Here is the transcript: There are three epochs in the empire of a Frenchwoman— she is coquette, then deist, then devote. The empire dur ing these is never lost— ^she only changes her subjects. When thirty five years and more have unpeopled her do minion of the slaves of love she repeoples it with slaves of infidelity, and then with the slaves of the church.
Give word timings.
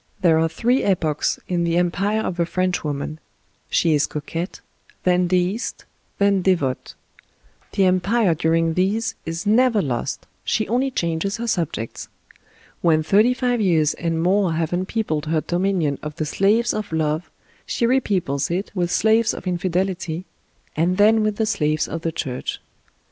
There 0.21 0.39
are 0.39 0.49
three 0.49 0.81
epochs 0.81 1.37
in 1.47 1.63
the 1.63 1.77
empire 1.77 2.21
of 2.21 2.39
a 2.39 2.45
Frenchwoman— 2.47 3.19
she 3.69 3.93
is 3.93 4.07
coquette, 4.07 4.59
then 5.03 5.27
deist, 5.27 5.85
then 6.17 6.41
devote. 6.41 6.95
The 7.73 7.83
empire 7.85 8.33
dur 8.33 8.55
ing 8.55 8.73
these 8.73 9.13
is 9.27 9.45
never 9.45 9.79
lost— 9.79 10.25
^she 10.47 10.67
only 10.67 10.89
changes 10.89 11.37
her 11.37 11.45
subjects. 11.45 12.07
When 12.81 13.03
thirty 13.03 13.35
five 13.35 13.61
years 13.61 13.93
and 13.93 14.23
more 14.23 14.53
have 14.53 14.73
unpeopled 14.73 15.27
her 15.27 15.41
do 15.41 15.59
minion 15.59 15.99
of 16.01 16.15
the 16.15 16.25
slaves 16.25 16.73
of 16.73 16.91
love 16.91 17.29
she 17.67 17.85
repeoples 17.85 18.49
it 18.49 18.71
with 18.73 18.89
slaves 18.89 19.35
of 19.35 19.45
infidelity, 19.45 20.25
and 20.75 20.97
then 20.97 21.21
with 21.21 21.35
the 21.35 21.45
slaves 21.45 21.87
of 21.87 22.01
the 22.01 22.11
church. 22.11 22.59